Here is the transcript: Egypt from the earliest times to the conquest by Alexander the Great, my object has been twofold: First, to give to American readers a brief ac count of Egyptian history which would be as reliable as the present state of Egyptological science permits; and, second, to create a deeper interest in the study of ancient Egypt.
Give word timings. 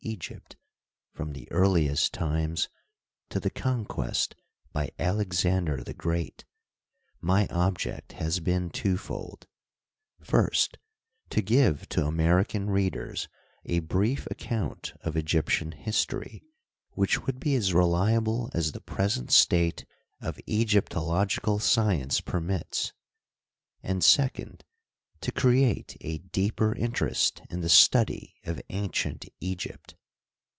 Egypt 0.03 0.55
from 1.13 1.33
the 1.33 1.47
earliest 1.51 2.11
times 2.11 2.69
to 3.29 3.39
the 3.39 3.51
conquest 3.51 4.33
by 4.73 4.89
Alexander 4.97 5.83
the 5.83 5.93
Great, 5.93 6.43
my 7.21 7.45
object 7.49 8.13
has 8.13 8.39
been 8.39 8.71
twofold: 8.71 9.45
First, 10.19 10.79
to 11.29 11.43
give 11.43 11.87
to 11.89 12.07
American 12.07 12.71
readers 12.71 13.27
a 13.63 13.77
brief 13.77 14.27
ac 14.31 14.43
count 14.47 14.93
of 15.01 15.15
Egyptian 15.15 15.71
history 15.73 16.43
which 16.93 17.27
would 17.27 17.39
be 17.39 17.53
as 17.55 17.71
reliable 17.71 18.49
as 18.55 18.71
the 18.71 18.81
present 18.81 19.29
state 19.29 19.85
of 20.19 20.37
Egyptological 20.47 21.61
science 21.61 22.21
permits; 22.21 22.91
and, 23.83 24.03
second, 24.03 24.63
to 25.21 25.31
create 25.31 25.95
a 26.01 26.17
deeper 26.17 26.73
interest 26.73 27.43
in 27.51 27.61
the 27.61 27.69
study 27.69 28.33
of 28.43 28.59
ancient 28.69 29.23
Egypt. 29.39 29.93